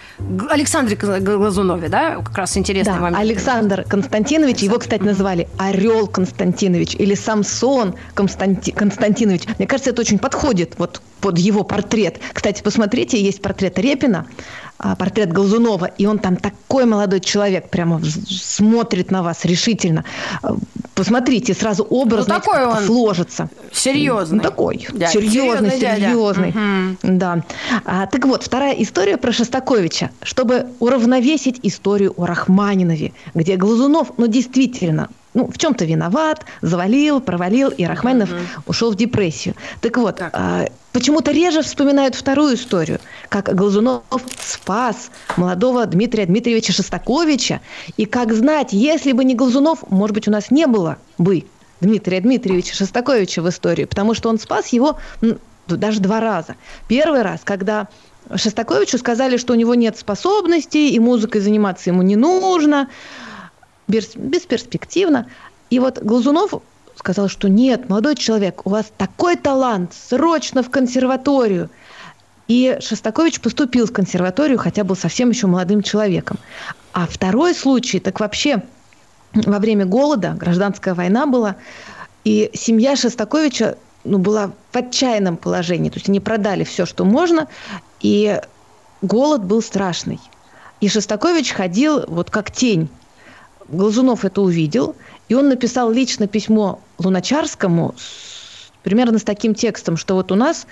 Александре 0.49 0.97
Глазунове, 0.97 1.87
да? 1.87 2.17
Как 2.17 2.37
раз 2.37 2.57
интересный 2.57 2.95
да, 2.95 2.99
момент. 2.99 3.21
Александр 3.21 3.85
Константинович. 3.87 4.59
Его, 4.59 4.77
кстати, 4.77 5.03
назвали 5.03 5.47
Орел 5.57 6.07
Константинович 6.07 6.95
или 6.95 7.15
Самсон 7.15 7.95
Константи... 8.13 8.73
Константинович. 8.73 9.43
Мне 9.57 9.67
кажется, 9.67 9.91
это 9.91 10.01
очень 10.01 10.19
подходит 10.19 10.73
вот 10.77 11.01
под 11.21 11.37
его 11.37 11.63
портрет. 11.63 12.19
Кстати, 12.33 12.61
посмотрите, 12.61 13.21
есть 13.21 13.41
портрет 13.41 13.79
Репина, 13.79 14.25
портрет 14.79 15.31
Глазунова, 15.31 15.85
и 15.85 16.05
он 16.05 16.19
там 16.19 16.37
такой 16.37 16.85
молодой 16.85 17.19
человек, 17.19 17.69
прямо 17.69 18.01
смотрит 18.03 19.11
на 19.11 19.23
вас 19.23 19.45
решительно. 19.45 20.05
А, 20.41 20.55
посмотрите, 20.95 21.53
сразу 21.53 21.83
образ 21.83 22.27
ну, 22.27 22.35
такой 22.35 22.65
он 22.65 22.77
сложится. 22.85 23.49
Серьезный. 23.71 24.37
Ну, 24.37 24.43
такой. 24.43 24.87
Дядя. 24.93 25.11
Серьезный, 25.11 25.71
серьезный. 25.71 25.99
серьезный. 25.99 26.49
Угу. 26.49 26.97
Да. 27.17 27.43
А, 27.85 28.07
так 28.07 28.25
вот, 28.25 28.43
вторая 28.43 28.73
история 28.73 29.17
про 29.17 29.31
Шостаковича, 29.31 30.11
чтобы 30.21 30.67
уравновесить 30.79 31.59
историю 31.63 32.13
о 32.17 32.25
Рахманинове, 32.25 33.13
где 33.33 33.57
Глазунов, 33.57 34.13
ну, 34.17 34.27
действительно, 34.27 35.09
ну, 35.33 35.47
в 35.47 35.57
чем-то 35.57 35.85
виноват, 35.85 36.45
завалил, 36.61 37.21
провалил, 37.21 37.69
и 37.69 37.85
Рахманинов 37.85 38.31
угу. 38.31 38.39
ушел 38.67 38.91
в 38.91 38.95
депрессию. 38.95 39.55
Так 39.81 39.97
вот, 39.97 40.17
так. 40.17 40.31
А, 40.33 40.65
почему-то 40.91 41.31
реже 41.31 41.61
вспоминают 41.61 42.15
вторую 42.15 42.55
историю, 42.55 42.99
как 43.29 43.53
Глазунов 43.55 44.03
спас 44.39 45.11
молодого 45.37 45.85
Дмитрия 45.85 46.25
Дмитриевича 46.25 46.73
Шостаковича, 46.73 47.61
и 47.97 48.05
как 48.05 48.33
знать, 48.33 48.73
если 48.73 49.11
бы 49.11 49.23
не 49.23 49.35
Глазунов, 49.35 49.89
может 49.89 50.15
быть, 50.15 50.27
у 50.27 50.31
нас 50.31 50.51
не 50.51 50.65
было 50.65 50.97
бы 51.17 51.45
Дмитрия 51.81 52.21
Дмитриевича 52.21 52.75
Шостаковича 52.75 53.41
в 53.41 53.49
истории, 53.49 53.85
потому 53.85 54.13
что 54.13 54.29
он 54.29 54.39
спас 54.39 54.67
его 54.69 54.97
даже 55.67 55.99
два 55.99 56.19
раза. 56.19 56.55
Первый 56.87 57.21
раз, 57.21 57.41
когда 57.43 57.87
Шостаковичу 58.35 58.97
сказали, 58.97 59.37
что 59.37 59.53
у 59.53 59.55
него 59.55 59.75
нет 59.75 59.97
способностей, 59.97 60.89
и 60.89 60.99
музыкой 60.99 61.41
заниматься 61.41 61.89
ему 61.89 62.01
не 62.01 62.15
нужно, 62.15 62.89
бесперспективно. 63.89 65.27
И 65.69 65.79
вот 65.79 65.99
Глазунов 65.99 66.53
сказал, 66.95 67.27
что 67.27 67.49
нет, 67.49 67.89
молодой 67.89 68.15
человек, 68.15 68.65
у 68.65 68.69
вас 68.69 68.91
такой 68.97 69.35
талант, 69.35 69.93
срочно 69.93 70.63
в 70.63 70.69
консерваторию. 70.69 71.69
И 72.47 72.77
Шостакович 72.81 73.41
поступил 73.41 73.85
в 73.85 73.93
консерваторию, 73.93 74.57
хотя 74.57 74.83
был 74.83 74.95
совсем 74.95 75.29
еще 75.29 75.47
молодым 75.47 75.83
человеком. 75.83 76.37
А 76.93 77.05
второй 77.07 77.53
случай, 77.53 77.99
так 77.99 78.19
вообще 78.19 78.63
во 79.33 79.59
время 79.59 79.85
голода, 79.85 80.35
гражданская 80.37 80.95
война 80.95 81.25
была, 81.27 81.55
и 82.23 82.49
семья 82.53 82.95
Шостаковича 82.95 83.77
ну, 84.03 84.17
была 84.17 84.51
в 84.71 84.75
отчаянном 84.75 85.37
положении. 85.37 85.89
То 85.89 85.97
есть 85.97 86.09
они 86.09 86.19
продали 86.19 86.63
все, 86.63 86.85
что 86.85 87.05
можно, 87.05 87.47
и 88.01 88.41
голод 89.01 89.43
был 89.43 89.61
страшный. 89.61 90.19
И 90.81 90.89
Шостакович 90.89 91.51
ходил 91.51 92.05
вот 92.07 92.29
как 92.31 92.51
тень 92.51 92.89
Глазунов 93.71 94.25
это 94.25 94.41
увидел, 94.41 94.95
и 95.27 95.35
он 95.35 95.49
написал 95.49 95.91
лично 95.91 96.27
письмо 96.27 96.79
Луначарскому 96.97 97.93
с, 97.97 98.71
примерно 98.83 99.19
с 99.19 99.23
таким 99.23 99.53
текстом, 99.53 99.95
что 99.95 100.15
вот 100.15 100.31
у 100.31 100.35
нас 100.35 100.65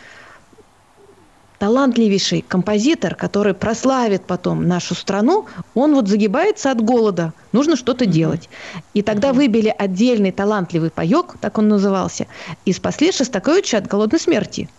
талантливейший 1.60 2.44
композитор, 2.48 3.16
который 3.16 3.54
прославит 3.54 4.26
потом 4.26 4.68
нашу 4.68 4.96
страну, 4.96 5.46
он 5.74 5.96
вот 5.96 6.08
загибается 6.08 6.72
от 6.72 6.82
голода, 6.82 7.34
нужно 7.52 7.76
что-то 7.76 8.06
mm-hmm. 8.06 8.12
делать. 8.12 8.50
И 8.94 9.02
тогда 9.02 9.34
выбили 9.34 9.74
отдельный 9.76 10.32
талантливый 10.32 10.92
паек, 10.92 11.36
так 11.42 11.58
он 11.58 11.68
назывался, 11.68 12.28
и 12.66 12.74
спасли 12.74 13.12
Шостаковича 13.12 13.78
от 13.78 13.88
голодной 13.88 14.20
смерти. 14.20 14.70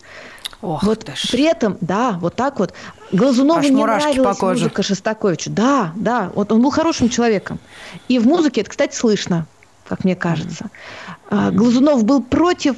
Ох 0.61 0.83
вот 0.83 1.05
при 1.31 1.43
этом, 1.43 1.77
да, 1.81 2.17
вот 2.19 2.35
так 2.35 2.59
вот. 2.59 2.73
Глазунову 3.11 3.59
Аж 3.59 3.69
не 3.69 3.83
нравилась 3.83 4.41
музыка 4.41 4.83
Шостаковича. 4.83 5.49
Да, 5.49 5.93
да, 5.95 6.31
вот 6.35 6.51
он 6.51 6.61
был 6.61 6.69
хорошим 6.69 7.09
человеком. 7.09 7.59
И 8.07 8.19
в 8.19 8.27
музыке 8.27 8.61
это, 8.61 8.69
кстати, 8.69 8.95
слышно, 8.95 9.47
как 9.87 10.03
мне 10.03 10.15
кажется. 10.15 10.69
Mm-hmm. 11.29 11.51
Глазунов 11.53 12.03
был 12.03 12.21
против 12.21 12.75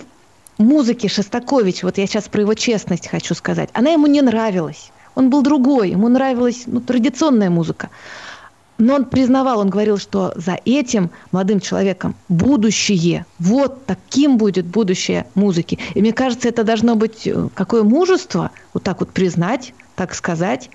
музыки 0.58 1.08
Шостаковича. 1.08 1.86
Вот 1.86 1.98
я 1.98 2.06
сейчас 2.08 2.28
про 2.28 2.42
его 2.42 2.54
честность 2.54 3.08
хочу 3.08 3.34
сказать. 3.34 3.70
Она 3.74 3.90
ему 3.90 4.08
не 4.08 4.22
нравилась. 4.22 4.92
Он 5.16 5.30
был 5.30 5.42
другой, 5.42 5.90
ему 5.90 6.08
нравилась 6.08 6.64
ну, 6.68 6.80
традиционная 6.80 7.50
музыка. 7.50 7.90
Но 8.82 8.96
он 8.96 9.06
признавал, 9.06 9.60
он 9.60 9.70
говорил, 9.70 10.00
что 10.00 10.34
за 10.36 10.58
этим 10.66 11.12
молодым 11.32 11.60
человеком 11.60 12.16
будущее. 12.30 13.28
Вот 13.38 13.86
таким 13.86 14.40
будет 14.40 14.66
будущее 14.66 15.28
музыки. 15.36 15.78
И 15.94 16.02
мне 16.02 16.14
кажется, 16.14 16.50
это 16.50 16.64
должно 16.64 16.96
быть 16.96 17.28
э, 17.28 17.50
какое 17.54 17.84
мужество 17.84 18.50
вот 18.74 18.82
так 18.82 19.00
вот 19.02 19.12
признать, 19.12 19.76
так 19.96 20.16
сказать, 20.16 20.72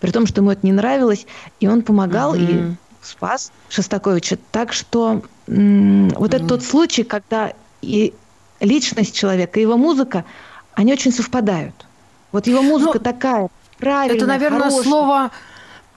при 0.00 0.10
том, 0.10 0.26
что 0.26 0.42
ему 0.42 0.50
это 0.50 0.66
не 0.66 0.72
нравилось. 0.72 1.26
И 1.58 1.66
он 1.66 1.80
помогал 1.80 2.34
mm-hmm. 2.36 2.72
и 2.72 2.76
спас 3.00 3.50
Шостаковича. 3.70 4.38
Так 4.52 4.74
что 4.74 5.22
м- 5.48 6.10
вот 6.10 6.34
mm-hmm. 6.34 6.36
это 6.36 6.46
тот 6.46 6.62
случай, 6.62 7.04
когда 7.04 7.54
и 7.80 8.12
личность 8.60 9.14
человека, 9.14 9.58
и 9.58 9.62
его 9.62 9.78
музыка, 9.78 10.26
они 10.74 10.92
очень 10.92 11.10
совпадают. 11.10 11.86
Вот 12.32 12.46
его 12.48 12.60
музыка 12.60 12.98
ну, 12.98 13.00
такая 13.00 13.48
правильная, 13.78 14.16
Это, 14.18 14.26
наверное, 14.26 14.60
хорошая. 14.64 14.82
слово 14.82 15.30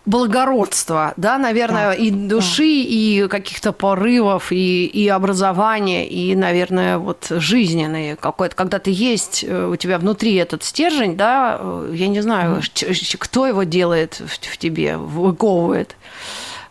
благородства, 0.05 1.13
да, 1.17 1.37
наверное, 1.37 1.89
да, 1.89 1.93
и 1.93 2.09
души, 2.09 2.63
да. 2.63 2.89
и 2.89 3.27
каких-то 3.27 3.71
порывов, 3.71 4.51
и, 4.51 4.85
и 4.85 5.07
образования, 5.07 6.07
и, 6.07 6.35
наверное, 6.35 6.97
вот 6.97 7.27
жизненные 7.29 8.15
какой-то, 8.15 8.55
когда 8.55 8.79
ты 8.79 8.91
есть, 8.91 9.43
э, 9.47 9.67
у 9.67 9.75
тебя 9.75 9.99
внутри 9.99 10.35
этот 10.35 10.63
стержень, 10.63 11.15
да, 11.15 11.57
э, 11.59 11.93
я 11.95 12.07
не 12.07 12.21
знаю, 12.21 12.61
mm. 12.61 13.17
кто 13.19 13.45
его 13.45 13.63
делает 13.63 14.19
в, 14.19 14.29
в 14.29 14.57
тебе, 14.57 14.97
выковывает, 14.97 15.95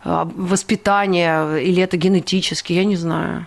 а, 0.05 0.29
воспитание, 0.35 1.63
или 1.63 1.83
это 1.83 1.97
генетически, 1.97 2.73
я 2.73 2.85
не 2.85 2.97
знаю. 2.97 3.47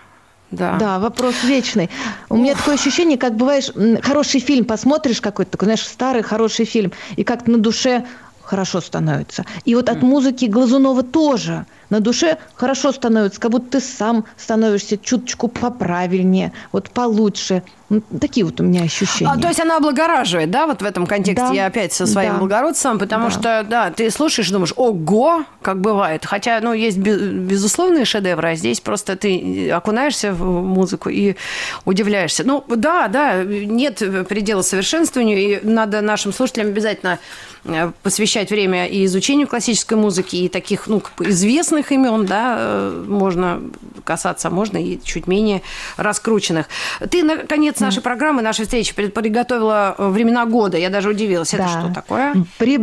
Да. 0.52 0.76
да, 0.78 1.00
вопрос 1.00 1.46
вечный. 1.46 1.89
У 2.28 2.36
меня 2.36 2.56
такое 2.56 2.76
ощущение, 2.76 3.17
как 3.17 3.38
бываешь, 3.38 3.72
хороший 4.04 4.41
фильм 4.41 4.65
посмотришь 4.65 5.22
какой-то, 5.22 5.52
такой, 5.52 5.67
знаешь, 5.67 5.88
старый 5.88 6.24
хороший 6.24 6.65
фильм, 6.65 6.91
и 7.15 7.24
как-то 7.24 7.52
на 7.52 7.58
душе 7.58 8.06
хорошо 8.52 8.82
становится. 8.82 9.46
И 9.64 9.76
вот 9.76 9.88
от 9.88 10.02
музыки 10.04 10.44
Глазунова 10.46 11.04
тоже 11.04 11.66
на 11.91 11.99
душе 11.99 12.39
хорошо 12.56 12.91
становится, 12.91 13.39
как 13.39 13.51
будто 13.51 13.80
ты 13.80 13.86
сам 13.86 14.25
становишься 14.38 14.97
чуточку 14.97 15.47
поправильнее, 15.47 16.54
вот 16.71 16.89
получше. 16.89 17.62
Ну, 17.91 18.01
такие 18.21 18.45
вот 18.45 18.58
у 18.62 18.63
меня 18.63 18.84
ощущения. 18.84 19.30
А, 19.30 19.38
то 19.38 19.49
есть 19.49 19.60
она 19.60 19.75
облагораживает, 19.75 20.49
да, 20.49 20.65
вот 20.65 20.82
в 20.82 20.86
этом 20.86 21.06
контексте 21.06 21.47
да. 21.49 21.54
я 21.54 21.65
опять 21.65 21.91
со 21.91 22.08
своим 22.08 22.36
да. 22.36 22.39
благородством, 22.39 22.97
потому 22.97 23.25
да. 23.25 23.32
что, 23.32 23.65
да, 23.69 23.91
ты 23.91 24.10
слушаешь 24.10 24.47
и 24.47 24.54
думаешь, 24.54 24.71
ого, 24.77 25.43
как 25.62 25.82
бывает. 25.82 26.25
Хотя, 26.25 26.62
ну, 26.62 26.71
есть 26.71 26.97
безусловные 26.97 28.06
шедевры, 28.06 28.51
а 28.51 28.56
здесь 28.56 28.80
просто 28.80 29.17
ты 29.17 29.69
окунаешься 29.69 30.32
в 30.32 30.45
музыку 30.45 31.10
и 31.10 31.36
удивляешься. 31.84 32.45
Ну, 32.45 32.63
да, 32.69 33.10
да, 33.10 33.43
нет 33.43 34.01
предела 34.30 34.62
совершенствованию, 34.62 35.38
и 35.38 35.60
надо 35.62 35.99
нашим 35.99 36.32
слушателям 36.32 36.67
обязательно 36.67 37.19
э, 37.65 37.91
посвящать 38.04 38.51
время 38.51 38.86
и 38.86 39.04
изучению 39.04 39.49
классической 39.49 39.97
музыки, 39.97 40.38
и 40.38 40.47
таких, 40.47 40.88
ну, 40.88 41.04
известных 41.19 41.81
имен, 41.89 42.26
да, 42.26 42.56
э, 42.58 43.06
можно 43.08 43.62
касаться, 44.04 44.50
можно 44.50 44.78
и 44.78 45.00
чуть 45.02 45.28
менее 45.28 45.62
раскрученных. 45.98 46.67
Ты, 47.10 47.24
наконец, 47.24 47.80
нашей 47.80 48.02
программы, 48.02 48.41
нашей 48.41 48.65
встречи 48.65 48.94
приготовила 48.94 49.96
э, 49.98 50.08
времена 50.10 50.46
года. 50.46 50.78
Я 50.78 50.89
даже 50.89 51.10
удивилась. 51.10 51.54
Это 51.54 51.63
да. 51.63 51.70
что 51.70 51.94
такое? 51.94 52.46
При, 52.58 52.78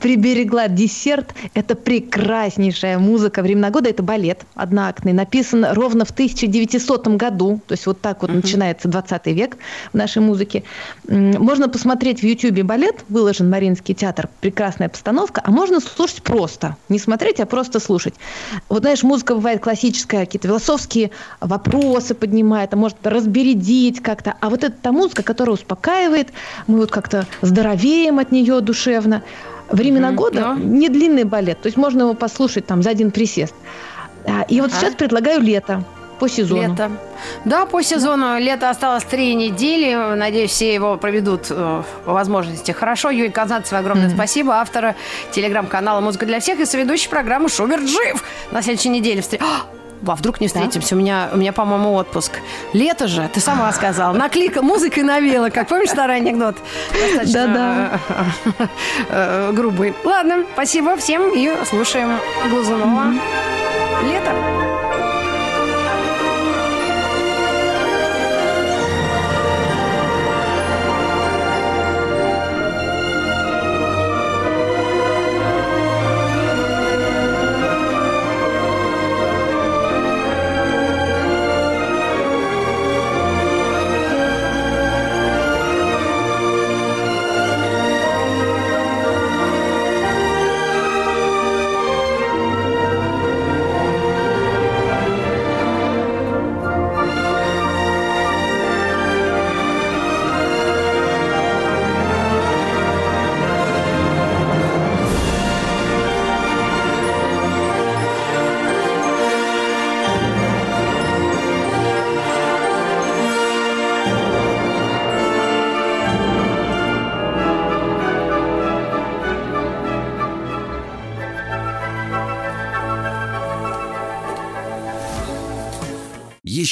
приберегла 0.00 0.68
десерт. 0.68 1.34
Это 1.54 1.74
прекраснейшая 1.74 2.98
музыка. 2.98 3.42
Времена 3.42 3.70
года– 3.70 3.90
это 3.90 4.02
балет 4.02 4.42
одноактный. 4.54 5.12
Написан 5.12 5.66
ровно 5.72 6.04
в 6.04 6.10
1900 6.10 7.08
году. 7.08 7.60
То 7.66 7.72
есть 7.72 7.86
вот 7.86 8.00
так 8.00 8.22
вот 8.22 8.30
uh-huh. 8.30 8.36
начинается 8.36 8.88
20 8.88 9.26
век 9.26 9.56
в 9.92 9.96
нашей 9.96 10.22
музыке. 10.22 10.64
Можно 11.08 11.68
посмотреть 11.68 12.20
в 12.20 12.24
YouTube 12.24 12.62
балет. 12.62 13.04
Выложен 13.08 13.50
Мариинский 13.50 13.94
театр. 13.94 14.28
Прекрасная 14.40 14.88
постановка. 14.88 15.42
А 15.44 15.50
можно 15.50 15.80
слушать 15.80 16.22
просто. 16.22 16.76
Не 16.88 16.98
смотреть, 16.98 17.40
а 17.40 17.46
просто 17.46 17.80
слушать. 17.80 18.14
Вот 18.68 18.82
знаешь, 18.82 19.02
музыка 19.02 19.34
бывает 19.34 19.62
классическая, 19.62 20.24
какие-то 20.24 20.48
философские 20.48 21.10
вопросы 21.40 22.14
поднимает, 22.14 22.72
а 22.72 22.76
может 22.76 23.06
разбередить 23.06 24.02
как 24.02 24.14
как-то. 24.14 24.34
А 24.40 24.48
вот 24.48 24.62
это 24.62 24.74
та 24.80 24.92
музыка, 24.92 25.22
которая 25.22 25.54
успокаивает, 25.54 26.28
мы 26.66 26.78
вот 26.78 26.90
как-то 26.90 27.26
здоровеем 27.42 28.18
от 28.18 28.30
нее 28.30 28.60
душевно. 28.60 29.22
Времена 29.70 30.10
mm-hmm, 30.10 30.14
года 30.14 30.38
yeah. 30.38 30.64
не 30.64 30.88
длинный 30.88 31.24
балет, 31.24 31.60
то 31.62 31.66
есть 31.66 31.76
можно 31.76 32.02
его 32.02 32.14
послушать 32.14 32.66
там 32.66 32.82
за 32.82 32.90
один 32.90 33.10
присест. 33.10 33.54
А, 34.26 34.42
и 34.42 34.60
вот 34.60 34.70
uh-huh. 34.70 34.80
сейчас 34.80 34.94
предлагаю 34.94 35.40
лето 35.40 35.84
по 36.18 36.28
сезону. 36.28 36.62
Лето. 36.62 36.90
Да, 37.44 37.66
по 37.66 37.82
сезону. 37.82 38.38
Лето 38.38 38.70
осталось 38.70 39.04
три 39.04 39.34
недели. 39.34 40.14
Надеюсь, 40.14 40.50
все 40.50 40.72
его 40.72 40.96
проведут 40.96 41.46
э, 41.50 41.82
по 42.04 42.12
возможности 42.12 42.72
хорошо. 42.72 43.10
Юрий 43.10 43.30
Казанцев, 43.30 43.72
огромное 43.72 44.08
mm-hmm. 44.08 44.14
спасибо. 44.14 44.54
Автора 44.54 44.94
телеграм-канала 45.32 46.00
«Музыка 46.00 46.26
для 46.26 46.40
всех» 46.40 46.60
и 46.60 46.64
соведущий 46.64 47.08
программы 47.08 47.48
«Шуберт 47.48 47.88
жив». 47.88 48.24
На 48.50 48.62
следующей 48.62 48.90
неделе 48.90 49.22
встретимся 49.22 49.54
а 50.06 50.14
вдруг 50.16 50.40
не 50.40 50.48
встретимся? 50.48 50.90
Да? 50.90 50.96
У 50.96 50.98
меня, 50.98 51.28
у 51.32 51.36
меня, 51.36 51.52
по-моему, 51.52 51.94
отпуск. 51.94 52.32
Лето 52.72 53.08
же, 53.08 53.28
ты 53.32 53.40
сама 53.40 53.72
сказала. 53.72 54.12
Наклика 54.12 54.62
музыкой 54.62 55.02
навела, 55.02 55.50
как 55.50 55.68
помнишь 55.68 55.90
старый 55.90 56.16
анекдот? 56.16 56.56
Да-да. 57.26 58.00
Э, 59.08 59.52
грубый. 59.52 59.94
Ладно, 60.04 60.44
спасибо 60.52 60.96
всем 60.96 61.32
и 61.34 61.52
слушаем 61.68 62.18
Глазунова. 62.50 63.14
Лето. 64.04 64.63